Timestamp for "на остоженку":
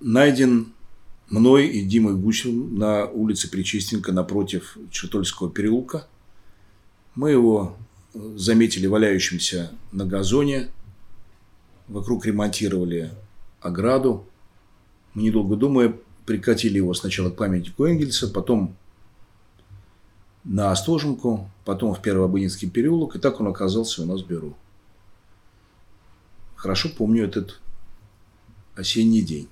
20.44-21.50